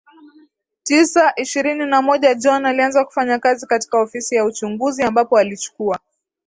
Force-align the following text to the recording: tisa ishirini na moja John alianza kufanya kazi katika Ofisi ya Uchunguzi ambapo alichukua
tisa 0.83 1.33
ishirini 1.35 1.85
na 1.85 2.01
moja 2.01 2.33
John 2.35 2.65
alianza 2.65 3.05
kufanya 3.05 3.39
kazi 3.39 3.67
katika 3.67 4.01
Ofisi 4.01 4.35
ya 4.35 4.45
Uchunguzi 4.45 5.03
ambapo 5.03 5.37
alichukua 5.37 5.99